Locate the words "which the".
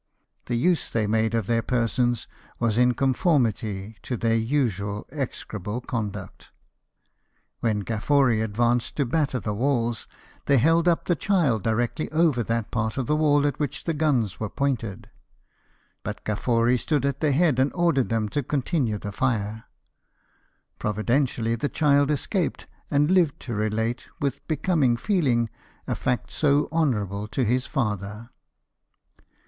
13.59-13.93